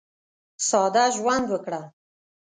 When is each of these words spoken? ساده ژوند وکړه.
ساده 0.67 1.05
ژوند 1.15 1.45
وکړه. 1.49 1.81